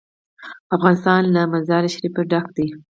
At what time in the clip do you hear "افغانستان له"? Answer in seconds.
0.75-1.41